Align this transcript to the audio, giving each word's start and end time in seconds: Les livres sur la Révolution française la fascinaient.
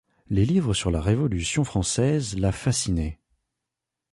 Les 0.31 0.45
livres 0.47 0.73
sur 0.73 0.89
la 0.89 0.99
Révolution 0.99 1.63
française 1.63 2.35
la 2.39 2.51
fascinaient. 2.51 3.19